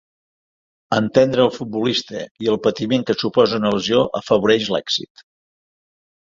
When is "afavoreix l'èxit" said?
4.23-5.29